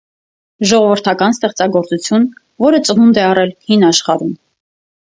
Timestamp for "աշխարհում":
3.93-4.35